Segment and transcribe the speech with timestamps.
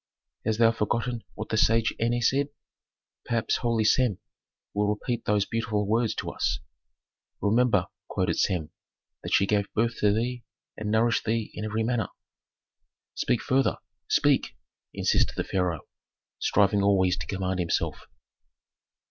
[0.43, 2.47] "Hast thou forgotten what the sage Eney said?
[3.23, 4.17] Perhaps holy Sem
[4.73, 6.57] will repeat those beautiful words to us."
[7.39, 8.71] "Remember," quoted Sem,
[9.21, 10.43] "that she gave birth to thee
[10.75, 12.07] and nourished thee in every manner"
[13.23, 13.77] "Speak further;
[14.07, 14.57] speak!"
[14.91, 15.81] insisted the pharaoh,
[16.39, 18.07] striving always to command himself.